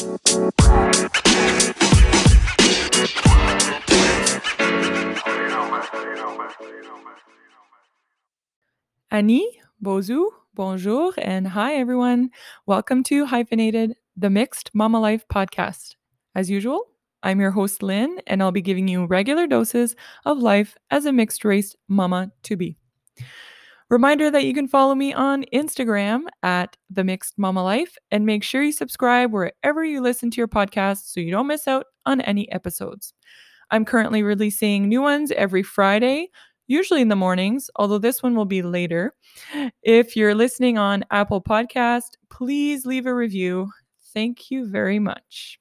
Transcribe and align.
Aanii, 0.00 0.16
Boozhoo, 9.82 10.30
bonjour, 10.54 11.12
and 11.18 11.48
hi 11.48 11.74
everyone. 11.74 12.30
Welcome 12.64 13.02
to 13.04 13.26
Hyphenated, 13.26 13.94
the 14.16 14.30
Mixed 14.30 14.70
Mama 14.72 14.98
Life 14.98 15.28
podcast. 15.28 15.96
As 16.34 16.48
usual, 16.48 16.86
I'm 17.22 17.38
your 17.38 17.50
host, 17.50 17.82
Lynn, 17.82 18.22
and 18.26 18.42
I'll 18.42 18.52
be 18.52 18.62
giving 18.62 18.88
you 18.88 19.04
regular 19.04 19.46
doses 19.46 19.96
of 20.24 20.38
life 20.38 20.78
as 20.90 21.04
a 21.04 21.12
mixed 21.12 21.44
race 21.44 21.76
mama 21.88 22.32
to 22.44 22.56
be. 22.56 22.78
Reminder 23.90 24.30
that 24.30 24.44
you 24.44 24.54
can 24.54 24.68
follow 24.68 24.94
me 24.94 25.12
on 25.12 25.44
Instagram 25.52 26.22
at 26.44 26.76
the 26.90 27.02
Mixed 27.02 27.36
Mama 27.36 27.64
Life 27.64 27.98
and 28.12 28.24
make 28.24 28.44
sure 28.44 28.62
you 28.62 28.70
subscribe 28.70 29.32
wherever 29.32 29.84
you 29.84 30.00
listen 30.00 30.30
to 30.30 30.36
your 30.36 30.46
podcast 30.46 31.06
so 31.06 31.18
you 31.18 31.32
don't 31.32 31.48
miss 31.48 31.66
out 31.66 31.86
on 32.06 32.20
any 32.20 32.50
episodes. 32.52 33.12
I'm 33.72 33.84
currently 33.84 34.22
releasing 34.22 34.88
new 34.88 35.02
ones 35.02 35.32
every 35.32 35.64
Friday, 35.64 36.28
usually 36.68 37.00
in 37.00 37.08
the 37.08 37.16
mornings, 37.16 37.68
although 37.74 37.98
this 37.98 38.22
one 38.22 38.36
will 38.36 38.44
be 38.44 38.62
later. 38.62 39.12
If 39.82 40.14
you're 40.14 40.36
listening 40.36 40.78
on 40.78 41.04
Apple 41.10 41.42
Podcast, 41.42 42.10
please 42.30 42.86
leave 42.86 43.06
a 43.06 43.14
review. 43.14 43.72
Thank 44.14 44.52
you 44.52 44.68
very 44.68 45.00
much. 45.00 45.58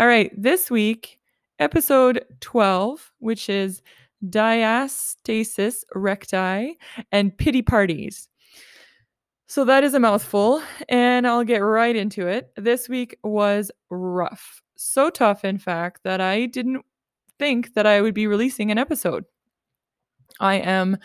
All 0.00 0.08
right, 0.08 0.32
this 0.36 0.68
week, 0.68 1.20
episode 1.60 2.24
12, 2.40 3.12
which 3.20 3.48
is 3.48 3.82
diastasis 4.30 5.82
recti 5.94 6.78
and 7.12 7.36
pity 7.36 7.62
parties. 7.62 8.28
So 9.46 9.64
that 9.66 9.84
is 9.84 9.94
a 9.94 10.00
mouthful, 10.00 10.62
and 10.88 11.26
I'll 11.26 11.44
get 11.44 11.58
right 11.58 11.94
into 11.94 12.26
it. 12.26 12.50
This 12.56 12.88
week 12.88 13.18
was 13.22 13.70
rough. 13.90 14.62
So 14.76 15.10
tough, 15.10 15.44
in 15.44 15.58
fact, 15.58 16.00
that 16.04 16.20
I 16.20 16.46
didn't 16.46 16.84
think 17.38 17.74
that 17.74 17.86
I 17.86 18.00
would 18.00 18.14
be 18.14 18.26
releasing 18.26 18.70
an 18.70 18.78
episode. 18.78 19.24
I 20.40 20.56
am 20.56 20.96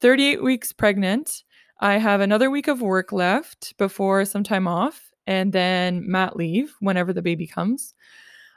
38 0.00 0.42
weeks 0.42 0.72
pregnant. 0.72 1.42
I 1.80 1.98
have 1.98 2.20
another 2.20 2.50
week 2.50 2.68
of 2.68 2.80
work 2.80 3.12
left 3.12 3.76
before 3.76 4.24
some 4.24 4.44
time 4.44 4.68
off 4.68 5.10
and 5.26 5.52
then 5.52 6.10
mat 6.10 6.36
leave 6.36 6.74
whenever 6.80 7.12
the 7.12 7.22
baby 7.22 7.46
comes. 7.46 7.94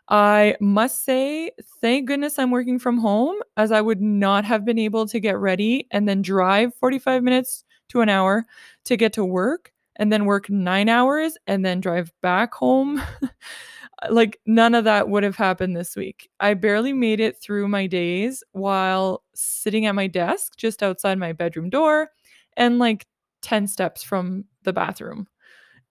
I 0.09 0.56
must 0.59 1.06
say, 1.06 1.52
thank 1.82 2.08
goodness 2.08 2.38
I'm 2.38 2.52
working 2.52 2.78
from 2.80 2.98
home, 2.98 3.36
as 3.58 3.72
I 3.72 3.82
would 3.82 4.02
not 4.02 4.45
have 4.45 4.66
been 4.66 4.80
able 4.80 5.08
to 5.08 5.20
get 5.20 5.38
ready 5.38 5.88
and 5.92 6.08
then 6.08 6.22
drive 6.22 6.76
45 6.76 7.23
minutes 7.23 7.64
to 7.90 8.02
an 8.02 8.10
hour 8.10 8.45
to 8.86 8.98
get 8.98 9.14
to 9.14 9.26
work 9.26 9.72
and 9.95 10.12
then 10.12 10.26
work 10.26 10.50
nine 10.50 10.90
hours 10.90 11.38
and 11.48 11.66
then 11.66 11.80
drive 11.80 12.12
back 12.22 12.54
home. 12.54 13.02
like, 14.10 14.40
none 14.45 14.76
of 14.76 14.84
that 14.86 15.08
would 15.10 15.23
have 15.23 15.38
happened 15.38 15.76
this 15.76 15.95
week. 15.95 16.30
I 16.40 16.54
barely 16.56 16.94
made 16.94 17.20
it 17.20 17.38
through 17.42 17.67
my 17.70 17.88
days 17.88 18.44
while 18.52 19.23
sitting 19.36 19.86
at 19.86 19.95
my 19.95 20.08
desk 20.08 20.58
just 20.58 20.84
outside 20.84 21.17
my 21.17 21.32
bedroom 21.32 21.70
door 21.70 22.10
and 22.58 22.80
like 22.80 23.06
10 23.42 23.67
steps 23.67 24.04
from 24.04 24.45
the 24.64 24.73
bathroom. 24.73 25.28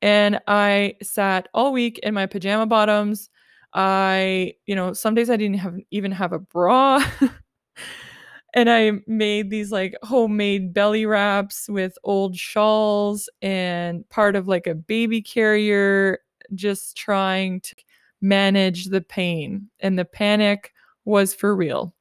And 0.03 0.41
I 0.49 0.97
sat 1.03 1.49
all 1.55 1.73
week 1.73 1.99
in 2.01 2.15
my 2.15 2.27
pajama 2.27 2.67
bottoms 2.67 3.31
I, 3.75 4.55
you 4.67 4.75
know, 4.75 4.92
some 4.92 5.15
days 5.15 5.31
I 5.31 5.37
didn't 5.37 5.59
have 5.59 5.77
even 5.91 6.12
have 6.12 6.33
a 6.33 6.39
bra. 6.39 7.05
and 8.55 8.69
I 8.70 8.92
made 9.06 9.51
these 9.51 9.73
like 9.73 9.95
homemade 10.03 10.75
belly 10.75 11.06
wraps 11.06 11.69
with 11.69 11.97
old 12.05 12.37
shawls 12.37 13.29
and 13.41 14.09
part 14.11 14.37
of 14.37 14.48
like 14.48 14.67
a 14.67 14.75
baby 14.75 15.23
carrier, 15.23 16.19
just 16.55 16.97
trying 16.97 17.61
to 17.62 17.75
manage 18.20 18.87
the 18.87 19.01
pain. 19.01 19.69
And 19.81 19.98
the 19.98 20.05
panic 20.05 20.73
was 21.05 21.34
for 21.34 21.57
real. 21.57 21.95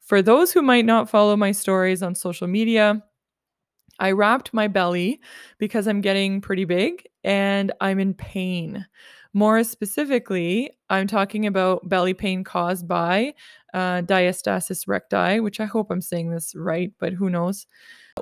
For 0.00 0.22
those 0.22 0.52
who 0.52 0.62
might 0.62 0.86
not 0.86 1.10
follow 1.10 1.36
my 1.36 1.52
stories 1.52 2.02
on 2.02 2.14
social 2.14 2.48
media, 2.48 3.02
I 3.98 4.12
wrapped 4.12 4.54
my 4.54 4.66
belly 4.68 5.20
because 5.58 5.86
I'm 5.86 6.00
getting 6.00 6.40
pretty 6.40 6.64
big 6.64 7.06
and 7.22 7.72
I'm 7.80 8.00
in 8.00 8.14
pain. 8.14 8.86
More 9.32 9.62
specifically, 9.62 10.70
I'm 10.88 11.06
talking 11.06 11.46
about 11.46 11.88
belly 11.88 12.14
pain 12.14 12.42
caused 12.42 12.88
by 12.88 13.34
uh, 13.72 14.02
diastasis 14.02 14.88
recti, 14.88 15.38
which 15.38 15.60
I 15.60 15.66
hope 15.66 15.90
I'm 15.90 16.00
saying 16.00 16.30
this 16.30 16.54
right, 16.56 16.92
but 16.98 17.12
who 17.12 17.30
knows? 17.30 17.66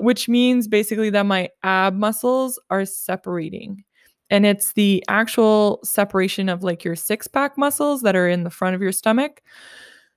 Which 0.00 0.28
means 0.28 0.68
basically 0.68 1.08
that 1.10 1.24
my 1.24 1.48
ab 1.62 1.94
muscles 1.94 2.60
are 2.68 2.84
separating. 2.84 3.84
And 4.30 4.44
it's 4.44 4.74
the 4.74 5.02
actual 5.08 5.80
separation 5.82 6.50
of 6.50 6.62
like 6.62 6.84
your 6.84 6.96
six 6.96 7.26
pack 7.26 7.56
muscles 7.56 8.02
that 8.02 8.14
are 8.14 8.28
in 8.28 8.44
the 8.44 8.50
front 8.50 8.74
of 8.76 8.82
your 8.82 8.92
stomach. 8.92 9.40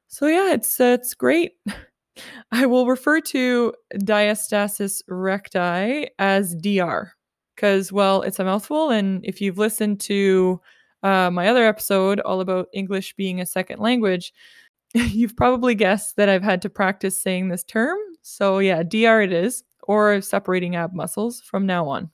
So 0.09 0.27
yeah, 0.27 0.51
it's 0.53 0.79
uh, 0.79 0.97
it's 0.99 1.13
great. 1.13 1.53
I 2.51 2.65
will 2.65 2.85
refer 2.85 3.21
to 3.21 3.73
diastasis 3.95 5.01
recti 5.07 6.09
as 6.19 6.53
DR 6.55 7.13
because 7.55 7.93
well, 7.93 8.21
it's 8.23 8.39
a 8.39 8.43
mouthful 8.43 8.89
and 8.89 9.23
if 9.23 9.39
you've 9.39 9.57
listened 9.57 10.01
to 10.01 10.59
uh, 11.03 11.31
my 11.31 11.47
other 11.47 11.65
episode, 11.65 12.19
all 12.21 12.41
about 12.41 12.67
English 12.73 13.15
being 13.15 13.41
a 13.41 13.45
second 13.45 13.79
language, 13.79 14.33
you've 14.93 15.35
probably 15.35 15.75
guessed 15.75 16.15
that 16.17 16.29
I've 16.29 16.43
had 16.43 16.61
to 16.63 16.69
practice 16.69 17.21
saying 17.21 17.49
this 17.49 17.63
term. 17.63 17.97
So, 18.21 18.59
yeah, 18.59 18.83
DR 18.83 19.21
it 19.21 19.33
is, 19.33 19.63
or 19.83 20.21
separating 20.21 20.75
ab 20.75 20.93
muscles 20.93 21.41
from 21.41 21.65
now 21.65 21.87
on. 21.87 22.09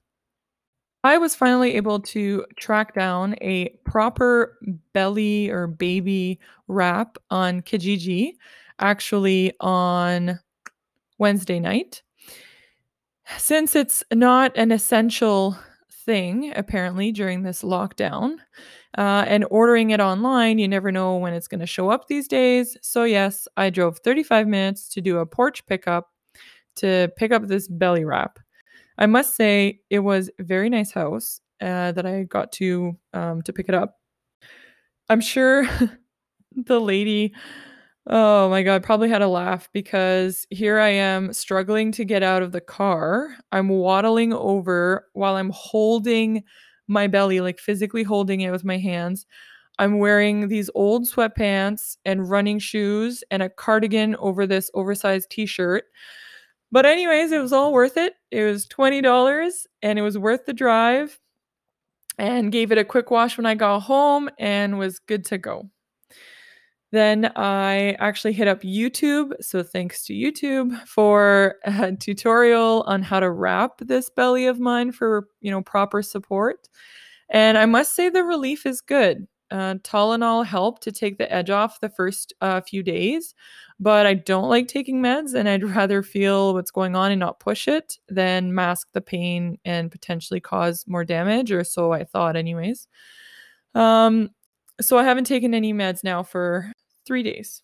I 1.03 1.17
was 1.17 1.35
finally 1.35 1.75
able 1.75 1.99
to 2.01 2.45
track 2.57 2.93
down 2.93 3.35
a 3.41 3.69
proper 3.85 4.57
belly 4.93 5.49
or 5.49 5.67
baby 5.67 6.39
wrap 6.67 7.17
on 7.29 7.61
Kijiji, 7.61 8.33
actually 8.79 9.53
on 9.59 10.39
Wednesday 11.17 11.59
night. 11.59 12.01
Since 13.37 13.75
it's 13.75 14.03
not 14.13 14.51
an 14.55 14.71
essential 14.71 15.57
thing, 16.07 16.53
apparently, 16.56 17.12
during 17.12 17.44
this 17.44 17.62
lockdown, 17.62 18.38
uh, 18.97 19.25
and 19.28 19.45
ordering 19.51 19.91
it 19.91 20.00
online, 20.00 20.57
you 20.57 20.68
never 20.68 20.91
know 20.91 21.18
when 21.18 21.34
it's 21.34 21.47
going 21.47 21.59
to 21.59 21.68
show 21.68 21.90
up 21.90 22.07
these 22.07 22.28
days. 22.28 22.75
So, 22.81 23.03
yes, 23.03 23.47
I 23.57 23.69
drove 23.69 24.00
35 24.00 24.47
minutes 24.47 24.90
to 24.90 25.01
do 25.01 25.19
a 25.19 25.25
porch 25.28 25.63
pickup 25.68 26.09
to 26.78 27.12
pick 27.18 27.31
up 27.31 27.45
this 27.45 27.68
belly 27.68 28.06
wrap. 28.06 28.40
I 28.97 29.06
must 29.06 29.35
say, 29.35 29.81
it 29.91 30.00
was 30.00 30.31
a 30.40 30.44
very 30.44 30.69
nice 30.69 30.91
house 30.91 31.40
uh, 31.62 31.91
that 31.91 32.06
I 32.06 32.24
got 32.24 32.51
to 32.53 32.97
um, 33.13 33.44
to 33.44 33.53
pick 33.53 33.69
it 33.69 33.75
up. 33.75 34.00
I'm 35.09 35.22
sure 35.22 35.68
the 36.56 36.79
lady, 36.79 37.34
oh 38.07 38.50
my 38.50 38.63
god, 38.63 38.84
probably 38.84 39.09
had 39.09 39.22
a 39.22 39.28
laugh 39.28 39.69
because 39.73 40.47
here 40.50 40.79
I 40.79 40.90
am 40.90 41.34
struggling 41.34 41.91
to 41.94 42.06
get 42.06 42.23
out 42.23 42.41
of 42.44 42.51
the 42.51 42.62
car. 42.62 43.35
I'm 43.51 43.69
waddling 43.69 44.34
over 44.34 45.07
while 45.13 45.35
I'm 45.35 45.51
holding 45.53 46.44
my 46.88 47.07
belly, 47.07 47.41
like 47.41 47.59
physically 47.59 48.03
holding 48.03 48.41
it 48.41 48.51
with 48.51 48.63
my 48.63 48.78
hands. 48.78 49.25
I'm 49.79 50.00
wearing 50.00 50.47
these 50.47 50.69
old 50.75 51.06
sweatpants 51.06 51.97
and 52.06 52.29
running 52.29 52.59
shoes 52.59 53.23
and 53.29 53.44
a 53.44 53.50
cardigan 53.50 54.16
over 54.18 54.47
this 54.47 54.72
oversized 54.74 55.29
t 55.29 55.45
shirt. 55.45 55.84
But, 56.72 56.85
anyways, 56.85 57.31
it 57.31 57.39
was 57.41 57.53
all 57.53 57.72
worth 57.74 57.97
it. 57.97 58.13
It 58.31 58.44
was 58.44 58.68
$20 58.68 59.68
and 59.81 60.00
it 60.00 60.01
was 60.01 60.18
worth 60.18 60.45
the 60.45 60.53
drive 60.53 61.19
and 62.18 62.51
gave 62.51 62.72
it 62.72 62.78
a 62.78 62.85
quick 62.85 63.12
wash 63.12 63.38
when 63.38 63.45
I 63.45 63.56
got 63.56 63.81
home 63.81 64.29
and 64.39 64.79
was 64.79 65.00
good 65.00 65.25
to 65.25 65.38
go. 65.38 65.69
Then 66.97 67.31
I 67.35 67.91
actually 67.99 68.33
hit 68.33 68.47
up 68.47 68.63
YouTube. 68.63 69.31
So 69.39 69.61
thanks 69.61 70.03
to 70.05 70.13
YouTube 70.13 70.75
for 70.87 71.57
a 71.63 71.91
tutorial 71.99 72.83
on 72.87 73.03
how 73.03 73.19
to 73.19 73.29
wrap 73.29 73.77
this 73.81 74.09
belly 74.09 74.47
of 74.47 74.59
mine 74.59 74.91
for, 74.91 75.27
you 75.39 75.51
know, 75.51 75.61
proper 75.61 76.01
support. 76.01 76.67
And 77.29 77.55
I 77.55 77.67
must 77.67 77.93
say 77.93 78.09
the 78.09 78.23
relief 78.23 78.65
is 78.65 78.81
good. 78.81 79.27
Uh, 79.51 79.75
Tylenol 79.83 80.44
helped 80.44 80.81
to 80.83 80.91
take 80.91 81.19
the 81.19 81.31
edge 81.31 81.51
off 81.51 81.81
the 81.81 81.89
first 81.89 82.33
uh, 82.41 82.61
few 82.61 82.81
days, 82.81 83.35
but 83.79 84.07
I 84.07 84.15
don't 84.15 84.50
like 84.50 84.67
taking 84.67 85.00
meds 85.00 85.35
and 85.35 85.47
I'd 85.47 85.63
rather 85.75 86.01
feel 86.01 86.55
what's 86.55 86.71
going 86.71 86.95
on 86.95 87.11
and 87.11 87.19
not 87.19 87.39
push 87.39 87.67
it 87.67 88.00
than 88.09 88.55
mask 88.55 88.88
the 88.93 89.01
pain 89.01 89.59
and 89.65 89.91
potentially 89.91 90.39
cause 90.39 90.83
more 90.88 91.05
damage, 91.05 91.51
or 91.51 91.63
so 91.63 91.91
I 91.91 92.05
thought, 92.05 92.35
anyways. 92.35 92.88
Um, 93.75 94.31
so 94.81 94.97
I 94.97 95.03
haven't 95.03 95.25
taken 95.25 95.53
any 95.53 95.73
meds 95.73 96.03
now 96.03 96.23
for 96.23 96.71
three 97.07 97.24
days. 97.24 97.63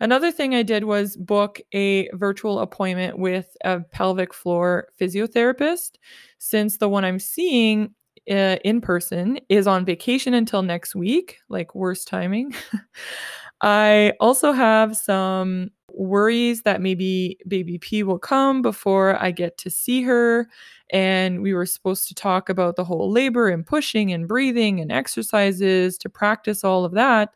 Another 0.00 0.30
thing 0.30 0.54
I 0.54 0.62
did 0.62 0.84
was 0.84 1.16
book 1.16 1.60
a 1.74 2.08
virtual 2.12 2.60
appointment 2.60 3.18
with 3.18 3.56
a 3.64 3.80
pelvic 3.80 4.32
floor 4.32 4.88
physiotherapist 5.00 5.92
since 6.38 6.76
the 6.76 6.88
one 6.88 7.04
I'm 7.04 7.18
seeing 7.18 7.94
uh, 8.30 8.58
in 8.64 8.80
person 8.80 9.40
is 9.48 9.66
on 9.66 9.84
vacation 9.84 10.34
until 10.34 10.62
next 10.62 10.94
week, 10.94 11.38
like 11.48 11.74
worst 11.74 12.06
timing. 12.06 12.54
I 13.60 14.12
also 14.20 14.52
have 14.52 14.96
some 14.96 15.70
worries 15.92 16.62
that 16.62 16.80
maybe 16.80 17.38
baby 17.48 17.78
P 17.78 18.04
will 18.04 18.18
come 18.18 18.62
before 18.62 19.20
I 19.20 19.32
get 19.32 19.58
to 19.58 19.70
see 19.70 20.02
her. 20.02 20.48
And 20.90 21.42
we 21.42 21.54
were 21.54 21.66
supposed 21.66 22.06
to 22.08 22.14
talk 22.14 22.48
about 22.48 22.76
the 22.76 22.84
whole 22.84 23.10
labor 23.10 23.48
and 23.48 23.66
pushing 23.66 24.12
and 24.12 24.28
breathing 24.28 24.80
and 24.80 24.92
exercises 24.92 25.98
to 25.98 26.08
practice 26.08 26.62
all 26.62 26.84
of 26.84 26.92
that. 26.92 27.34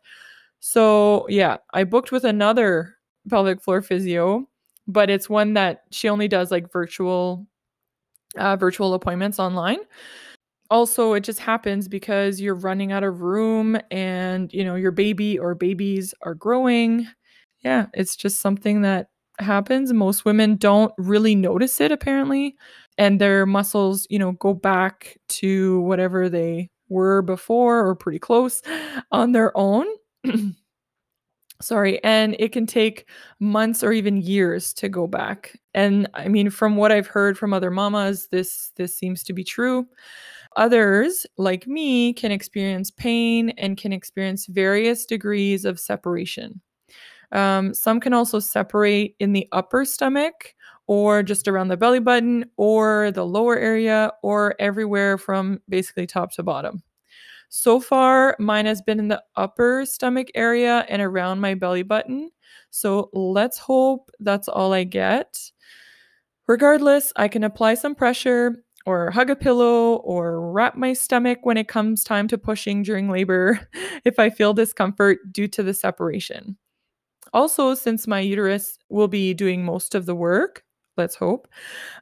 So, 0.64 1.26
yeah, 1.28 1.56
I 1.74 1.82
booked 1.82 2.12
with 2.12 2.24
another 2.24 2.94
pelvic 3.28 3.60
floor 3.60 3.82
physio, 3.82 4.48
but 4.86 5.10
it's 5.10 5.28
one 5.28 5.54
that 5.54 5.82
she 5.90 6.08
only 6.08 6.28
does 6.28 6.52
like 6.52 6.70
virtual 6.72 7.46
uh, 8.38 8.56
virtual 8.56 8.94
appointments 8.94 9.38
online. 9.38 9.78
Also 10.70 11.14
it 11.14 11.22
just 11.24 11.40
happens 11.40 11.88
because 11.88 12.40
you're 12.40 12.54
running 12.54 12.92
out 12.92 13.04
of 13.04 13.22
room 13.22 13.78
and 13.90 14.52
you 14.52 14.64
know 14.64 14.74
your 14.76 14.92
baby 14.92 15.38
or 15.38 15.54
babies 15.54 16.14
are 16.22 16.34
growing. 16.34 17.06
Yeah 17.64 17.86
it's 17.94 18.16
just 18.16 18.40
something 18.40 18.82
that 18.82 19.08
happens. 19.40 19.92
Most 19.92 20.24
women 20.24 20.56
don't 20.56 20.92
really 20.98 21.34
notice 21.36 21.80
it 21.80 21.92
apparently 21.92 22.56
and 22.98 23.20
their 23.20 23.46
muscles 23.46 24.06
you 24.10 24.18
know 24.18 24.32
go 24.32 24.54
back 24.54 25.18
to 25.28 25.80
whatever 25.82 26.28
they 26.28 26.70
were 26.90 27.22
before 27.22 27.86
or 27.86 27.94
pretty 27.96 28.18
close 28.20 28.62
on 29.12 29.32
their 29.32 29.56
own 29.58 29.86
sorry 31.60 32.02
and 32.02 32.34
it 32.38 32.50
can 32.52 32.66
take 32.66 33.08
months 33.38 33.84
or 33.84 33.92
even 33.92 34.16
years 34.16 34.72
to 34.72 34.88
go 34.88 35.06
back 35.06 35.56
and 35.74 36.08
i 36.14 36.26
mean 36.26 36.50
from 36.50 36.76
what 36.76 36.90
i've 36.90 37.06
heard 37.06 37.38
from 37.38 37.52
other 37.52 37.70
mamas 37.70 38.28
this 38.32 38.72
this 38.76 38.96
seems 38.96 39.22
to 39.22 39.32
be 39.32 39.44
true 39.44 39.86
Others, 40.56 41.26
like 41.38 41.66
me, 41.66 42.12
can 42.12 42.30
experience 42.30 42.90
pain 42.90 43.50
and 43.50 43.76
can 43.76 43.92
experience 43.92 44.46
various 44.46 45.06
degrees 45.06 45.64
of 45.64 45.80
separation. 45.80 46.60
Um, 47.32 47.72
some 47.72 48.00
can 48.00 48.12
also 48.12 48.38
separate 48.38 49.16
in 49.18 49.32
the 49.32 49.48
upper 49.52 49.86
stomach 49.86 50.54
or 50.86 51.22
just 51.22 51.48
around 51.48 51.68
the 51.68 51.78
belly 51.78 52.00
button 52.00 52.44
or 52.58 53.10
the 53.12 53.24
lower 53.24 53.56
area 53.56 54.12
or 54.22 54.54
everywhere 54.58 55.16
from 55.16 55.60
basically 55.68 56.06
top 56.06 56.32
to 56.32 56.42
bottom. 56.42 56.82
So 57.54 57.80
far, 57.80 58.34
mine 58.38 58.64
has 58.64 58.80
been 58.80 58.98
in 58.98 59.08
the 59.08 59.22
upper 59.36 59.84
stomach 59.84 60.28
area 60.34 60.86
and 60.88 61.02
around 61.02 61.40
my 61.40 61.52
belly 61.52 61.82
button. 61.82 62.30
So 62.70 63.10
let's 63.12 63.58
hope 63.58 64.10
that's 64.20 64.48
all 64.48 64.72
I 64.72 64.84
get. 64.84 65.38
Regardless, 66.48 67.12
I 67.14 67.28
can 67.28 67.44
apply 67.44 67.74
some 67.74 67.94
pressure 67.94 68.64
or 68.86 69.10
hug 69.10 69.28
a 69.28 69.36
pillow 69.36 69.96
or 69.96 70.50
wrap 70.50 70.76
my 70.76 70.94
stomach 70.94 71.40
when 71.42 71.58
it 71.58 71.68
comes 71.68 72.04
time 72.04 72.26
to 72.28 72.38
pushing 72.38 72.82
during 72.82 73.10
labor 73.10 73.68
if 74.06 74.18
I 74.18 74.30
feel 74.30 74.54
discomfort 74.54 75.18
due 75.30 75.48
to 75.48 75.62
the 75.62 75.74
separation. 75.74 76.56
Also, 77.34 77.74
since 77.74 78.06
my 78.06 78.20
uterus 78.20 78.78
will 78.88 79.08
be 79.08 79.34
doing 79.34 79.62
most 79.62 79.94
of 79.94 80.06
the 80.06 80.14
work, 80.14 80.64
let's 80.96 81.14
hope, 81.14 81.48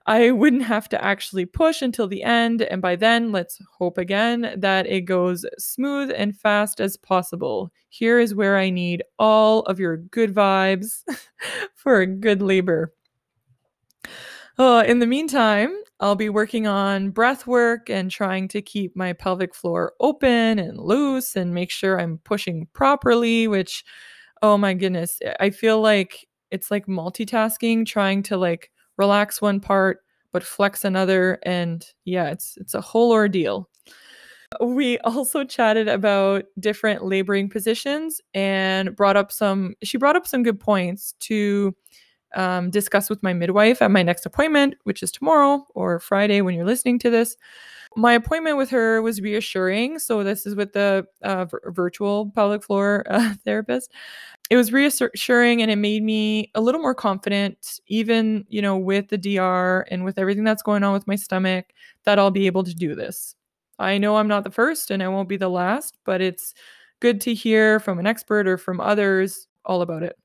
I 0.07 0.31
wouldn't 0.31 0.63
have 0.63 0.89
to 0.91 1.05
actually 1.05 1.47
push 1.47 1.83
until 1.83 2.09
the 2.09 2.23
end. 2.23 2.63
And 2.63 2.83
by 2.83 2.97
then, 2.97 3.33
let's 3.33 3.59
hope 3.79 3.99
again 3.99 4.55
that 4.57 4.87
it 4.87 5.03
goes 5.03 5.45
smooth 5.59 6.11
and 6.15 6.37
fast 6.37 6.81
as 6.81 6.97
possible. 6.97 7.71
Here 7.89 8.19
is 8.19 8.35
where 8.35 8.57
I 8.57 8.71
need 8.71 9.03
all 9.19 9.61
of 9.63 9.79
your 9.79 9.97
good 9.97 10.35
vibes 10.35 11.03
for 11.75 12.01
a 12.01 12.07
good 12.07 12.43
labor. 12.43 12.93
Uh, 14.59 14.85
in 14.87 14.99
the 14.99 15.07
meantime, 15.07 15.75
I'll 16.01 16.17
be 16.17 16.29
working 16.29 16.67
on 16.67 17.11
breath 17.11 17.47
work 17.47 17.89
and 17.91 18.11
trying 18.11 18.49
to 18.49 18.63
keep 18.63 18.97
my 18.97 19.13
pelvic 19.13 19.55
floor 19.55 19.93
open 20.01 20.59
and 20.59 20.79
loose 20.79 21.37
and 21.37 21.55
make 21.55 21.71
sure 21.71 22.01
I'm 22.01 22.19
pushing 22.25 22.69
properly, 22.73 23.49
which, 23.49 23.85
oh 24.43 24.57
my 24.57 24.75
goodness, 24.75 25.19
I 25.39 25.51
feel 25.51 25.81
like 25.81 26.27
it's 26.51 26.71
like 26.71 26.87
multitasking, 26.87 27.87
trying 27.87 28.23
to 28.25 28.37
like 28.37 28.71
relax 29.01 29.41
one 29.41 29.59
part 29.59 30.01
but 30.33 30.45
flex 30.45 30.85
another. 30.85 31.39
And 31.43 31.85
yeah, 32.05 32.31
it's 32.31 32.57
it's 32.57 32.75
a 32.75 32.81
whole 32.81 33.11
ordeal. 33.11 33.69
We 34.61 34.99
also 34.99 35.45
chatted 35.45 35.89
about 35.89 36.45
different 36.59 37.05
laboring 37.05 37.49
positions 37.49 38.21
and 38.35 38.95
brought 38.97 39.17
up 39.17 39.31
some, 39.31 39.75
she 39.83 39.97
brought 39.97 40.17
up 40.17 40.27
some 40.27 40.43
good 40.43 40.59
points 40.59 41.15
to 41.21 41.73
um, 42.35 42.71
discuss 42.71 43.11
with 43.11 43.23
my 43.23 43.33
midwife 43.33 43.83
at 43.83 43.91
my 43.91 44.03
next 44.03 44.27
appointment, 44.27 44.75
which 44.85 45.03
is 45.03 45.11
tomorrow 45.11 45.67
or 45.75 45.99
Friday 46.01 46.41
when 46.41 46.55
you're 46.55 46.65
listening 46.65 46.99
to 47.01 47.11
this. 47.11 47.37
My 47.97 48.13
appointment 48.13 48.57
with 48.57 48.71
her 48.71 49.03
was 49.03 49.21
reassuring. 49.21 49.99
So, 49.99 50.23
this 50.23 50.47
is 50.47 50.55
with 50.55 50.73
the 50.73 51.07
uh, 51.23 51.47
v- 51.47 51.59
virtual 51.67 52.31
pelvic 52.31 52.63
floor 52.63 53.05
uh, 53.11 53.35
therapist. 53.45 53.93
It 54.49 54.57
was 54.57 54.73
reassuring 54.73 55.63
and 55.63 55.71
it 55.71 55.77
made 55.77 56.03
me 56.03 56.51
a 56.55 56.61
little 56.61 56.81
more 56.81 56.95
confident, 56.95 57.81
even, 57.89 58.45
you 58.49 58.63
know, 58.63 58.77
with 58.77 59.09
the 59.09 59.19
DR 59.19 59.87
and 59.91 60.05
with 60.05 60.19
everything 60.19 60.45
that's 60.45 60.63
going 60.63 60.85
on 60.85 60.93
with 60.93 61.07
my 61.07 61.17
stomach, 61.17 61.67
that 62.05 62.19
I'll 62.19 62.31
be 62.31 62.47
able 62.47 62.65
to 62.65 62.75
do 62.75 62.95
this. 62.95 63.35
I 63.79 63.99
know 63.99 64.17
I'm 64.17 64.29
not 64.29 64.45
the 64.45 64.51
first 64.51 64.91
and 64.91 65.03
I 65.03 65.09
won't 65.09 65.29
be 65.29 65.37
the 65.37 65.49
last, 65.49 65.99
but 66.05 66.21
it's 66.21 66.55
good 67.01 67.21
to 67.23 67.35
hear 67.35 67.81
from 67.81 67.99
an 67.99 68.07
expert 68.07 68.47
or 68.47 68.59
from 68.59 68.81
others 68.81 69.49
all 69.65 69.83
about 69.83 70.03
it. 70.03 70.17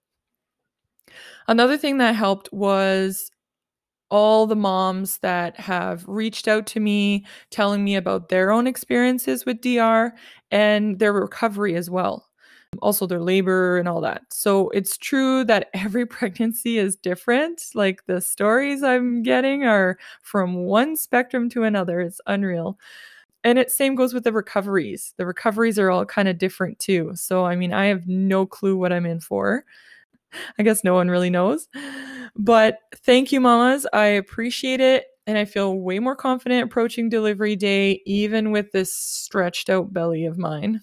Another 1.48 1.78
thing 1.78 1.98
that 2.00 2.16
helped 2.16 2.52
was 2.52 3.32
all 4.12 4.48
the 4.48 4.56
moms 4.56 5.20
that 5.20 5.60
have 5.60 6.08
reached 6.08 6.48
out 6.48 6.68
to 6.68 6.80
me 6.80 7.26
telling 7.52 7.84
me 7.84 7.96
about 7.96 8.30
their 8.30 8.52
own 8.52 8.68
experiences 8.68 9.46
with 9.46 9.62
DR 9.62 10.14
and 10.52 11.00
their 11.00 11.14
recovery 11.14 11.76
as 11.76 11.90
well. 11.90 12.28
Also, 12.82 13.08
their 13.08 13.22
labor 13.22 13.78
and 13.78 13.88
all 13.88 14.02
that. 14.02 14.24
So, 14.32 14.70
it's 14.72 14.98
true 14.98 15.46
that 15.46 15.70
every 15.76 16.06
pregnancy 16.06 16.78
is 16.80 16.96
different. 16.98 17.64
Like 17.76 18.06
the 18.08 18.22
stories 18.22 18.84
I'm 18.84 19.24
getting 19.24 19.66
are 19.66 19.98
from 20.24 20.56
one 20.56 20.98
spectrum 20.98 21.50
to 21.52 21.64
another. 21.64 22.02
It's 22.02 22.22
unreal. 22.28 22.78
And 23.44 23.60
it 23.60 23.72
same 23.72 23.96
goes 23.96 24.14
with 24.14 24.24
the 24.24 24.34
recoveries. 24.34 25.14
The 25.18 25.26
recoveries 25.26 25.78
are 25.80 25.92
all 25.92 26.06
kind 26.06 26.28
of 26.28 26.38
different 26.38 26.80
too. 26.80 27.12
So, 27.16 27.46
I 27.46 27.56
mean, 27.56 27.74
I 27.74 27.86
have 27.86 28.08
no 28.08 28.46
clue 28.46 28.76
what 28.78 28.92
I'm 28.94 29.06
in 29.06 29.20
for. 29.20 29.66
I 30.60 30.64
guess 30.64 30.84
no 30.84 30.94
one 30.94 31.10
really 31.10 31.30
knows. 31.30 31.68
But 32.36 32.80
thank 32.96 33.32
you, 33.32 33.40
mamas. 33.40 33.88
I 33.94 34.06
appreciate 34.06 34.82
it. 34.82 35.06
And 35.28 35.38
I 35.38 35.46
feel 35.46 35.80
way 35.80 36.00
more 36.00 36.16
confident 36.16 36.64
approaching 36.66 37.10
delivery 37.10 37.56
day, 37.56 38.02
even 38.06 38.52
with 38.52 38.72
this 38.72 38.94
stretched 38.94 39.70
out 39.70 39.92
belly 39.92 40.26
of 40.26 40.38
mine. 40.38 40.82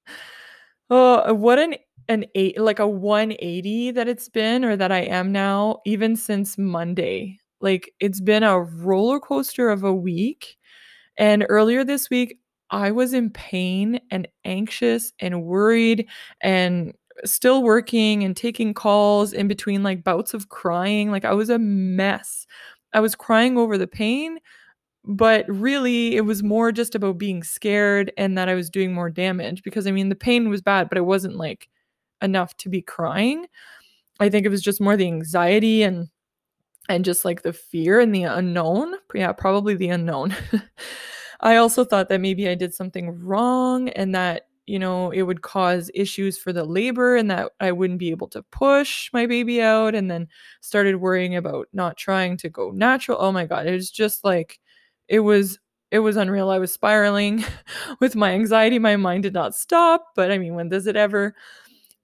oh, 0.90 1.34
what 1.34 1.58
an 1.58 1.74
an 2.08 2.24
eight 2.34 2.60
like 2.60 2.80
a 2.80 2.88
180 2.88 3.92
that 3.92 4.08
it's 4.08 4.28
been 4.28 4.64
or 4.64 4.76
that 4.76 4.90
I 4.90 5.00
am 5.00 5.32
now, 5.32 5.80
even 5.86 6.16
since 6.16 6.58
Monday. 6.58 7.38
Like 7.60 7.92
it's 8.00 8.20
been 8.20 8.42
a 8.42 8.60
roller 8.60 9.20
coaster 9.20 9.68
of 9.70 9.84
a 9.84 9.94
week. 9.94 10.56
And 11.16 11.44
earlier 11.48 11.84
this 11.84 12.10
week, 12.10 12.38
I 12.70 12.92
was 12.92 13.12
in 13.12 13.30
pain 13.30 14.00
and 14.10 14.28
anxious 14.44 15.12
and 15.20 15.42
worried 15.42 16.08
and 16.40 16.94
still 17.24 17.62
working 17.62 18.24
and 18.24 18.36
taking 18.36 18.74
calls 18.74 19.32
in 19.32 19.48
between 19.48 19.82
like 19.82 20.04
bouts 20.04 20.34
of 20.34 20.48
crying. 20.48 21.10
Like 21.10 21.24
I 21.24 21.32
was 21.32 21.50
a 21.50 21.58
mess. 21.58 22.46
I 22.92 23.00
was 23.00 23.14
crying 23.14 23.56
over 23.56 23.78
the 23.78 23.86
pain, 23.86 24.38
but 25.04 25.44
really 25.48 26.16
it 26.16 26.22
was 26.22 26.42
more 26.42 26.72
just 26.72 26.94
about 26.94 27.18
being 27.18 27.42
scared 27.42 28.12
and 28.16 28.36
that 28.36 28.48
I 28.48 28.54
was 28.54 28.70
doing 28.70 28.92
more 28.92 29.10
damage 29.10 29.62
because 29.62 29.86
I 29.86 29.92
mean 29.92 30.08
the 30.08 30.14
pain 30.14 30.48
was 30.48 30.62
bad, 30.62 30.88
but 30.88 30.98
it 30.98 31.06
wasn't 31.06 31.36
like 31.36 31.68
enough 32.22 32.56
to 32.58 32.68
be 32.68 32.82
crying. 32.82 33.46
I 34.18 34.28
think 34.28 34.44
it 34.44 34.50
was 34.50 34.62
just 34.62 34.80
more 34.80 34.96
the 34.96 35.06
anxiety 35.06 35.82
and 35.82 36.08
and 36.88 37.04
just 37.04 37.24
like 37.24 37.42
the 37.42 37.52
fear 37.52 38.00
and 38.00 38.14
the 38.14 38.24
unknown. 38.24 38.94
Yeah, 39.14 39.32
probably 39.32 39.76
the 39.76 39.90
unknown. 39.90 40.34
I 41.40 41.56
also 41.56 41.84
thought 41.84 42.08
that 42.08 42.20
maybe 42.20 42.48
I 42.48 42.54
did 42.54 42.74
something 42.74 43.24
wrong 43.24 43.88
and 43.90 44.14
that 44.14 44.48
you 44.70 44.78
know, 44.78 45.10
it 45.10 45.22
would 45.22 45.42
cause 45.42 45.90
issues 45.94 46.38
for 46.38 46.52
the 46.52 46.64
labor 46.64 47.16
and 47.16 47.30
that 47.30 47.52
I 47.60 47.72
wouldn't 47.72 47.98
be 47.98 48.10
able 48.10 48.28
to 48.28 48.42
push 48.44 49.10
my 49.12 49.26
baby 49.26 49.60
out. 49.62 49.94
And 49.94 50.10
then 50.10 50.28
started 50.60 50.96
worrying 50.96 51.36
about 51.36 51.68
not 51.72 51.96
trying 51.96 52.36
to 52.38 52.48
go 52.48 52.70
natural. 52.70 53.18
Oh 53.20 53.32
my 53.32 53.46
God. 53.46 53.66
It 53.66 53.72
was 53.72 53.90
just 53.90 54.24
like, 54.24 54.58
it 55.08 55.20
was. 55.20 55.58
It 55.92 55.98
was 55.98 56.16
unreal. 56.16 56.50
I 56.50 56.58
was 56.60 56.72
spiraling 56.72 57.44
with 58.00 58.14
my 58.14 58.30
anxiety. 58.32 58.78
My 58.78 58.94
mind 58.94 59.24
did 59.24 59.34
not 59.34 59.56
stop. 59.56 60.06
But 60.14 60.30
I 60.30 60.38
mean, 60.38 60.54
when 60.54 60.68
does 60.68 60.86
it 60.86 60.94
ever? 60.94 61.34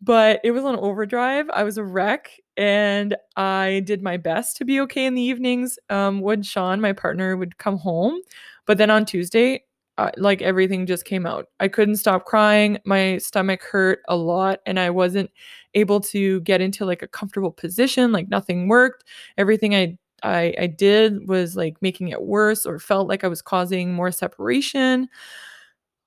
But 0.02 0.40
it 0.44 0.50
was 0.50 0.64
on 0.64 0.76
overdrive. 0.76 1.48
I 1.50 1.62
was 1.64 1.78
a 1.78 1.84
wreck 1.84 2.30
and 2.56 3.16
I 3.36 3.82
did 3.86 4.02
my 4.02 4.18
best 4.18 4.56
to 4.58 4.64
be 4.64 4.80
okay 4.82 5.06
in 5.06 5.14
the 5.14 5.22
evenings 5.22 5.78
um, 5.88 6.20
when 6.20 6.42
Sean, 6.42 6.80
my 6.80 6.92
partner, 6.92 7.36
would 7.36 7.58
come 7.58 7.78
home. 7.78 8.20
But 8.66 8.78
then 8.78 8.90
on 8.90 9.06
Tuesday, 9.06 9.64
uh, 9.98 10.10
like 10.16 10.42
everything 10.42 10.86
just 10.86 11.04
came 11.04 11.26
out. 11.26 11.48
I 11.60 11.68
couldn't 11.68 11.96
stop 11.96 12.26
crying. 12.26 12.78
My 12.84 13.18
stomach 13.18 13.62
hurt 13.62 14.00
a 14.08 14.16
lot 14.16 14.60
and 14.66 14.78
I 14.78 14.90
wasn't 14.90 15.30
able 15.74 16.00
to 16.00 16.40
get 16.42 16.60
into 16.60 16.84
like 16.84 17.02
a 17.02 17.08
comfortable 17.08 17.52
position. 17.52 18.12
Like 18.12 18.28
nothing 18.28 18.68
worked. 18.68 19.04
Everything 19.38 19.74
I 19.74 19.98
I, 20.22 20.54
I 20.58 20.66
did 20.66 21.28
was 21.28 21.56
like 21.56 21.76
making 21.82 22.08
it 22.08 22.22
worse 22.22 22.64
or 22.66 22.78
felt 22.78 23.06
like 23.08 23.22
I 23.24 23.28
was 23.28 23.42
causing 23.42 23.92
more 23.94 24.10
separation. 24.10 25.08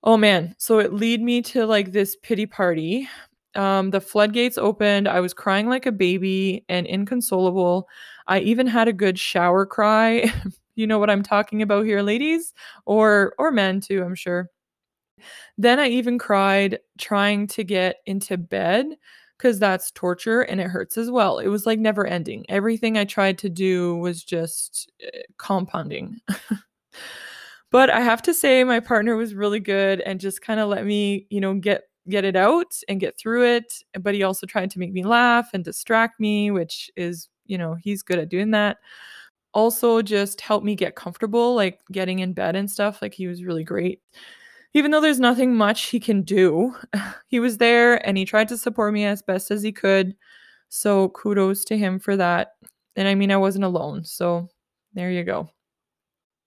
Oh 0.03 0.17
man. 0.17 0.55
So 0.57 0.79
it 0.79 0.93
lead 0.93 1.21
me 1.21 1.41
to 1.43 1.65
like 1.65 1.91
this 1.91 2.15
pity 2.23 2.45
party 2.45 3.07
Um, 3.55 3.91
the 3.91 4.01
floodgates 4.01 4.57
opened. 4.59 5.09
I 5.09 5.21
was 5.21 5.35
crying 5.35 5.69
like 5.69 5.85
a 5.87 5.93
baby 5.93 6.65
and 6.69 6.87
inconsolable. 6.87 7.89
I 8.27 8.39
even 8.41 8.67
had 8.67 8.87
a 8.89 8.93
good 8.93 9.19
shower 9.19 9.65
cry. 9.67 10.31
you 10.79 10.87
know 10.87 10.99
what 10.99 11.09
I'm 11.09 11.23
talking 11.23 11.61
about 11.61 11.85
here, 11.85 12.01
ladies, 12.01 12.53
or 12.85 13.33
or 13.37 13.51
men 13.51 13.81
too, 13.81 14.03
I'm 14.03 14.15
sure. 14.15 14.49
Then 15.57 15.79
I 15.79 15.87
even 15.89 16.17
cried 16.17 16.79
trying 16.97 17.47
to 17.47 17.63
get 17.63 17.97
into 18.05 18.37
bed 18.37 18.85
because 19.37 19.59
that's 19.59 19.91
torture 19.91 20.41
and 20.41 20.59
it 20.59 20.67
hurts 20.67 20.97
as 20.97 21.09
well. 21.09 21.39
It 21.39 21.47
was 21.47 21.65
like 21.65 21.79
never 21.79 22.05
ending. 22.05 22.45
Everything 22.49 22.97
I 22.97 23.05
tried 23.05 23.37
to 23.39 23.49
do 23.49 23.95
was 23.97 24.23
just 24.23 24.91
uh, 25.05 25.19
compounding. 25.37 26.17
but 27.71 27.89
I 27.89 28.01
have 28.01 28.21
to 28.23 28.33
say 28.33 28.63
my 28.63 28.79
partner 28.79 29.15
was 29.15 29.33
really 29.33 29.59
good 29.59 30.01
and 30.01 30.19
just 30.19 30.41
kind 30.41 30.59
of 30.59 30.67
let 30.69 30.85
me, 30.85 31.25
you 31.29 31.39
know, 31.39 31.53
get 31.55 31.83
get 32.09 32.25
it 32.25 32.35
out 32.35 32.73
and 32.87 32.99
get 32.99 33.19
through 33.19 33.45
it, 33.45 33.71
but 34.01 34.15
he 34.15 34.23
also 34.23 34.47
tried 34.47 34.71
to 34.71 34.79
make 34.79 34.91
me 34.91 35.03
laugh 35.03 35.49
and 35.53 35.63
distract 35.63 36.19
me, 36.19 36.49
which 36.49 36.89
is, 36.95 37.29
you 37.45 37.57
know, 37.57 37.75
he's 37.75 38.01
good 38.01 38.17
at 38.17 38.29
doing 38.29 38.49
that. 38.51 38.77
Also 39.53 40.01
just 40.01 40.41
helped 40.41 40.65
me 40.65 40.75
get 40.75 40.95
comfortable 40.95 41.55
like 41.55 41.79
getting 41.91 42.19
in 42.19 42.33
bed 42.33 42.55
and 42.55 42.69
stuff. 42.69 43.01
Like 43.01 43.13
he 43.13 43.27
was 43.27 43.43
really 43.43 43.63
great 43.63 44.01
even 44.73 44.91
though 44.91 45.01
there's 45.01 45.19
nothing 45.19 45.55
much 45.55 45.85
he 45.85 45.99
can 45.99 46.21
do, 46.21 46.75
he 47.27 47.39
was 47.39 47.57
there 47.57 48.05
and 48.07 48.17
he 48.17 48.25
tried 48.25 48.47
to 48.49 48.57
support 48.57 48.93
me 48.93 49.05
as 49.05 49.21
best 49.21 49.51
as 49.51 49.61
he 49.61 49.71
could. 49.71 50.15
So 50.69 51.09
kudos 51.09 51.65
to 51.65 51.77
him 51.77 51.99
for 51.99 52.15
that. 52.17 52.53
And 52.95 53.07
I 53.07 53.15
mean, 53.15 53.31
I 53.31 53.37
wasn't 53.37 53.65
alone. 53.65 54.03
So 54.03 54.47
there 54.93 55.11
you 55.11 55.23
go. 55.23 55.49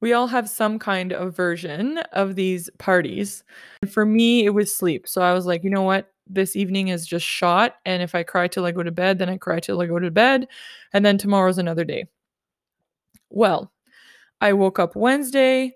We 0.00 0.12
all 0.12 0.26
have 0.26 0.48
some 0.48 0.78
kind 0.78 1.12
of 1.12 1.36
version 1.36 1.98
of 2.12 2.34
these 2.34 2.68
parties. 2.78 3.44
And 3.82 3.92
for 3.92 4.04
me, 4.04 4.44
it 4.44 4.50
was 4.50 4.74
sleep. 4.74 5.08
So 5.08 5.22
I 5.22 5.32
was 5.32 5.46
like, 5.46 5.62
you 5.62 5.70
know 5.70 5.82
what? 5.82 6.10
This 6.26 6.56
evening 6.56 6.88
is 6.88 7.06
just 7.06 7.26
shot. 7.26 7.76
And 7.84 8.02
if 8.02 8.14
I 8.14 8.22
cry 8.22 8.48
till 8.48 8.64
I 8.64 8.72
go 8.72 8.82
to 8.82 8.90
bed, 8.90 9.18
then 9.18 9.28
I 9.28 9.36
cry 9.36 9.60
till 9.60 9.80
I 9.80 9.86
go 9.86 9.98
to 9.98 10.10
bed. 10.10 10.48
And 10.92 11.04
then 11.04 11.18
tomorrow's 11.18 11.58
another 11.58 11.84
day. 11.84 12.06
Well, 13.32 13.72
I 14.40 14.52
woke 14.54 14.78
up 14.78 14.96
Wednesday, 14.96 15.74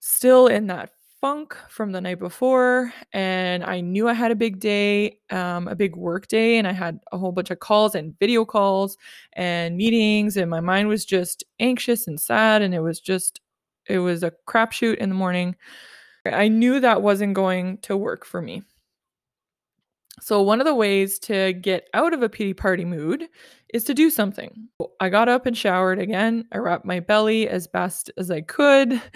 still 0.00 0.48
in 0.48 0.68
that 0.68 0.90
funk 1.20 1.56
from 1.68 1.92
the 1.92 2.00
night 2.00 2.18
before 2.20 2.92
and 3.12 3.64
I 3.64 3.80
knew 3.80 4.08
I 4.08 4.14
had 4.14 4.30
a 4.32 4.36
big 4.36 4.60
day, 4.60 5.18
um, 5.30 5.68
a 5.68 5.76
big 5.76 5.96
work 5.96 6.28
day, 6.28 6.58
and 6.58 6.68
I 6.68 6.72
had 6.72 7.00
a 7.12 7.18
whole 7.18 7.32
bunch 7.32 7.50
of 7.50 7.60
calls 7.60 7.94
and 7.94 8.18
video 8.20 8.44
calls 8.44 8.98
and 9.34 9.76
meetings, 9.76 10.36
and 10.36 10.50
my 10.50 10.60
mind 10.60 10.88
was 10.88 11.04
just 11.04 11.44
anxious 11.60 12.08
and 12.08 12.20
sad, 12.20 12.62
and 12.62 12.74
it 12.74 12.80
was 12.80 13.00
just, 13.00 13.40
it 13.88 13.98
was 14.00 14.22
a 14.24 14.32
crapshoot 14.48 14.96
in 14.98 15.10
the 15.10 15.14
morning. 15.16 15.56
I 16.26 16.48
knew 16.48 16.80
that 16.80 17.02
wasn't 17.02 17.34
going 17.34 17.78
to 17.82 17.96
work 17.96 18.24
for 18.26 18.42
me. 18.42 18.62
So, 20.20 20.42
one 20.42 20.60
of 20.60 20.66
the 20.66 20.74
ways 20.74 21.18
to 21.20 21.52
get 21.54 21.88
out 21.92 22.14
of 22.14 22.22
a 22.22 22.28
pity 22.28 22.54
party 22.54 22.84
mood 22.84 23.28
is 23.72 23.82
to 23.84 23.94
do 23.94 24.10
something. 24.10 24.68
I 25.00 25.08
got 25.08 25.28
up 25.28 25.46
and 25.46 25.56
showered 25.56 25.98
again. 25.98 26.44
I 26.52 26.58
wrapped 26.58 26.84
my 26.84 27.00
belly 27.00 27.48
as 27.48 27.66
best 27.66 28.10
as 28.16 28.30
I 28.30 28.40
could. 28.40 29.00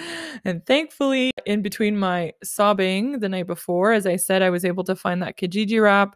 And 0.44 0.64
thankfully, 0.66 1.32
in 1.46 1.62
between 1.62 1.98
my 1.98 2.32
sobbing 2.44 3.18
the 3.18 3.28
night 3.28 3.48
before, 3.48 3.92
as 3.92 4.06
I 4.06 4.14
said, 4.14 4.40
I 4.40 4.50
was 4.50 4.64
able 4.64 4.84
to 4.84 4.94
find 4.94 5.20
that 5.20 5.36
Kijiji 5.36 5.82
wrap. 5.82 6.14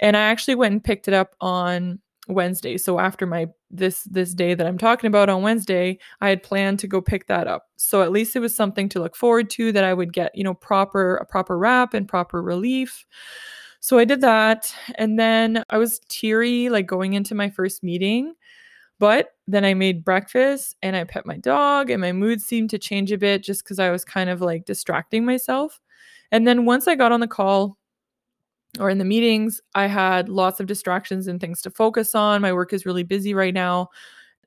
And 0.00 0.18
I 0.18 0.20
actually 0.20 0.56
went 0.56 0.72
and 0.72 0.84
picked 0.84 1.08
it 1.08 1.14
up 1.14 1.34
on 1.40 1.98
Wednesday. 2.28 2.76
So 2.76 2.98
after 2.98 3.26
my 3.26 3.46
this 3.70 4.04
this 4.04 4.34
day 4.34 4.54
that 4.54 4.66
I'm 4.66 4.78
talking 4.78 5.08
about 5.08 5.28
on 5.28 5.42
Wednesday, 5.42 5.98
I 6.20 6.28
had 6.28 6.42
planned 6.42 6.78
to 6.80 6.86
go 6.86 7.00
pick 7.00 7.26
that 7.28 7.46
up. 7.46 7.66
So 7.76 8.02
at 8.02 8.12
least 8.12 8.36
it 8.36 8.40
was 8.40 8.54
something 8.54 8.88
to 8.90 9.00
look 9.00 9.16
forward 9.16 9.50
to 9.50 9.72
that 9.72 9.84
I 9.84 9.94
would 9.94 10.12
get, 10.12 10.34
you 10.34 10.44
know, 10.44 10.54
proper 10.54 11.16
a 11.16 11.24
proper 11.24 11.58
wrap 11.58 11.94
and 11.94 12.08
proper 12.08 12.42
relief. 12.42 13.06
So 13.84 13.98
I 13.98 14.06
did 14.06 14.22
that. 14.22 14.74
And 14.94 15.18
then 15.18 15.62
I 15.68 15.76
was 15.76 16.00
teary, 16.08 16.70
like 16.70 16.86
going 16.86 17.12
into 17.12 17.34
my 17.34 17.50
first 17.50 17.82
meeting. 17.82 18.32
But 18.98 19.32
then 19.46 19.62
I 19.62 19.74
made 19.74 20.06
breakfast 20.06 20.74
and 20.82 20.96
I 20.96 21.04
pet 21.04 21.26
my 21.26 21.36
dog, 21.36 21.90
and 21.90 22.00
my 22.00 22.12
mood 22.12 22.40
seemed 22.40 22.70
to 22.70 22.78
change 22.78 23.12
a 23.12 23.18
bit 23.18 23.42
just 23.42 23.62
because 23.62 23.78
I 23.78 23.90
was 23.90 24.02
kind 24.02 24.30
of 24.30 24.40
like 24.40 24.64
distracting 24.64 25.26
myself. 25.26 25.82
And 26.32 26.46
then 26.48 26.64
once 26.64 26.88
I 26.88 26.94
got 26.94 27.12
on 27.12 27.20
the 27.20 27.28
call, 27.28 27.76
or 28.80 28.88
in 28.88 28.96
the 28.96 29.04
meetings, 29.04 29.60
I 29.74 29.86
had 29.86 30.30
lots 30.30 30.60
of 30.60 30.66
distractions 30.66 31.26
and 31.26 31.38
things 31.38 31.60
to 31.62 31.70
focus 31.70 32.14
on. 32.14 32.40
My 32.40 32.54
work 32.54 32.72
is 32.72 32.86
really 32.86 33.02
busy 33.02 33.34
right 33.34 33.52
now. 33.52 33.90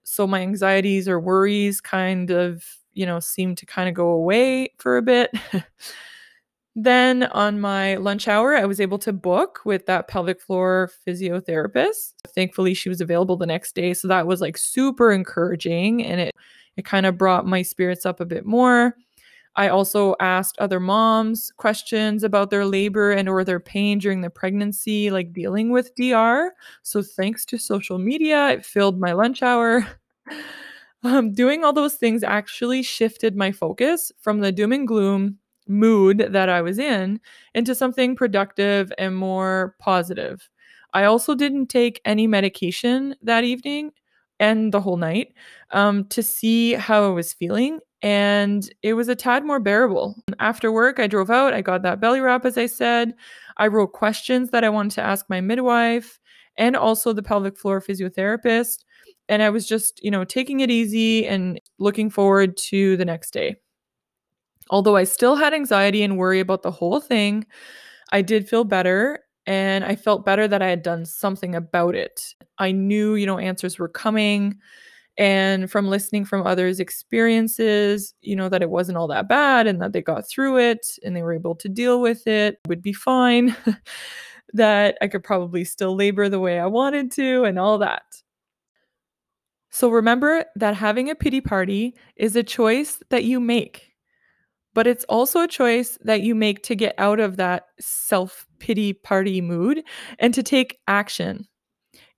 So 0.04 0.26
my 0.26 0.42
anxieties 0.42 1.08
or 1.08 1.20
worries 1.20 1.80
kind 1.80 2.32
of, 2.32 2.66
you 2.94 3.06
know, 3.06 3.20
seem 3.20 3.54
to 3.54 3.68
kind 3.68 3.88
of 3.88 3.94
go 3.94 4.10
away 4.10 4.70
for 4.80 4.98
a 4.98 5.04
bit. 5.04 5.30
Then 6.80 7.24
on 7.24 7.60
my 7.60 7.96
lunch 7.96 8.28
hour, 8.28 8.56
I 8.56 8.66
was 8.66 8.80
able 8.80 9.00
to 9.00 9.12
book 9.12 9.62
with 9.66 9.88
that 9.88 10.08
pelvic 10.08 10.40
floor 10.40 10.92
physiotherapist. 11.08 12.14
Thankfully, 12.28 12.76
she 12.76 12.88
was 12.88 13.02
available 13.02 13.36
the 13.36 13.48
next 13.48 13.74
day. 13.74 13.96
So 13.96 14.08
that 14.10 14.28
was 14.28 14.42
like 14.42 14.60
super 14.60 15.12
encouraging 15.12 16.06
and 16.06 16.22
it, 16.22 16.36
it 16.76 16.86
kind 16.86 17.08
of 17.08 17.18
brought 17.18 17.48
my 17.48 17.64
spirits 17.64 18.06
up 18.06 18.20
a 18.20 18.26
bit 18.26 18.46
more. 18.46 18.96
I 19.56 19.70
also 19.70 20.16
asked 20.20 20.60
other 20.60 20.80
moms 20.80 21.52
questions 21.58 22.24
about 22.24 22.52
their 22.52 22.64
labor 22.64 23.10
and 23.10 23.28
or 23.28 23.44
their 23.44 23.60
pain 23.60 23.98
during 23.98 24.22
the 24.22 24.30
pregnancy, 24.30 25.10
like 25.10 25.34
dealing 25.34 25.72
with 25.72 25.96
DR. 25.96 26.52
So 26.84 27.02
thanks 27.02 27.44
to 27.46 27.58
social 27.58 27.98
media, 27.98 28.50
it 28.50 28.64
filled 28.64 29.00
my 29.00 29.14
lunch 29.14 29.42
hour. 29.42 29.84
um, 31.04 31.34
doing 31.34 31.64
all 31.64 31.74
those 31.74 31.96
things 31.96 32.22
actually 32.22 32.84
shifted 32.84 33.36
my 33.36 33.52
focus 33.52 34.12
from 34.20 34.42
the 34.42 34.52
doom 34.52 34.74
and 34.74 34.88
gloom 34.88 35.40
mood 35.68 36.28
that 36.30 36.50
I 36.50 36.62
was 36.62 36.80
in 36.80 37.20
into 37.54 37.76
something 37.76 38.16
productive 38.16 38.92
and 38.98 39.16
more 39.16 39.76
positive. 39.80 40.50
I 40.94 41.04
also 41.04 41.36
didn't 41.36 41.68
take 41.68 42.02
any 42.06 42.28
medication 42.28 43.16
that 43.22 43.44
evening 43.44 43.92
and 44.40 44.74
the 44.74 44.82
whole 44.82 44.98
night 44.98 45.34
um, 45.72 46.06
to 46.06 46.24
see 46.24 46.74
how 46.74 47.06
I 47.06 47.10
was 47.10 47.34
feeling. 47.34 47.80
And 48.02 48.70
it 48.84 48.94
was 48.94 49.08
a 49.08 49.16
tad 49.16 49.44
more 49.44 49.60
bearable. 49.60 50.16
After 50.40 50.72
work, 50.72 51.00
I 51.00 51.08
drove 51.08 51.30
out. 51.30 51.54
I 51.54 51.62
got 51.62 51.82
that 51.82 52.00
belly 52.00 52.22
wrap, 52.22 52.46
as 52.46 52.58
I 52.58 52.68
said. 52.68 53.14
I 53.58 53.68
wrote 53.68 53.94
questions 53.94 54.52
that 54.52 54.64
I 54.64 54.70
wanted 54.70 54.92
to 54.96 55.02
ask 55.02 55.26
my 55.30 55.42
midwife 55.42 56.20
and 56.58 56.76
also 56.76 57.12
the 57.14 57.24
pelvic 57.24 57.58
floor 57.58 57.82
physiotherapist. 57.82 58.84
And 59.30 59.42
I 59.42 59.50
was 59.50 59.68
just, 59.68 60.04
you 60.04 60.12
know, 60.12 60.24
taking 60.24 60.60
it 60.60 60.72
easy 60.72 61.28
and 61.28 61.60
looking 61.80 62.10
forward 62.10 62.56
to 62.58 62.98
the 62.98 63.06
next 63.06 63.32
day. 63.32 63.58
Although 64.70 64.96
I 64.96 65.04
still 65.04 65.36
had 65.36 65.54
anxiety 65.54 66.04
and 66.04 66.18
worry 66.18 66.40
about 66.40 66.64
the 66.64 66.72
whole 66.72 67.00
thing, 67.00 67.46
I 68.12 68.22
did 68.22 68.48
feel 68.48 68.64
better 68.64 69.20
and 69.46 69.86
I 69.86 69.96
felt 69.96 70.26
better 70.26 70.48
that 70.48 70.62
I 70.62 70.68
had 70.68 70.82
done 70.82 71.06
something 71.06 71.56
about 71.56 71.96
it. 71.96 72.34
I 72.60 72.72
knew, 72.72 73.16
you 73.16 73.26
know, 73.26 73.38
answers 73.38 73.80
were 73.80 73.88
coming. 73.88 74.58
And 75.18 75.72
from 75.72 75.88
listening 75.88 76.26
from 76.26 76.46
others' 76.46 76.80
experiences, 76.80 78.14
you 78.22 78.36
know, 78.36 78.50
that 78.50 78.62
it 78.62 78.70
wasn't 78.70 78.98
all 78.98 79.08
that 79.08 79.28
bad 79.28 79.66
and 79.66 79.82
that 79.82 79.94
they 79.94 80.02
got 80.02 80.30
through 80.30 80.60
it 80.60 80.86
and 81.04 81.16
they 81.16 81.24
were 81.24 81.34
able 81.34 81.56
to 81.56 81.70
deal 81.70 82.02
with 82.02 82.28
it, 82.28 82.58
would 82.68 82.84
be 82.84 82.94
fine, 82.94 83.56
that 84.54 84.98
I 85.02 85.08
could 85.08 85.24
probably 85.24 85.64
still 85.64 85.96
labor 85.96 86.30
the 86.30 86.40
way 86.40 86.60
I 86.60 86.68
wanted 86.68 87.12
to 87.14 87.46
and 87.46 87.58
all 87.58 87.80
that. 87.80 88.04
So 89.72 89.90
remember 89.90 90.46
that 90.56 90.76
having 90.76 91.10
a 91.10 91.16
pity 91.16 91.42
party 91.42 91.96
is 92.16 92.36
a 92.36 92.44
choice 92.44 93.02
that 93.10 93.24
you 93.24 93.40
make 93.40 93.94
but 94.78 94.86
it's 94.86 95.06
also 95.06 95.42
a 95.42 95.48
choice 95.48 95.98
that 96.04 96.22
you 96.22 96.36
make 96.36 96.62
to 96.62 96.76
get 96.76 96.94
out 97.00 97.20
of 97.20 97.38
that 97.38 97.66
self 97.80 98.46
pity 98.60 98.94
party 98.94 99.42
mood 99.42 99.82
and 100.20 100.36
to 100.36 100.44
take 100.44 100.78
action. 100.88 101.48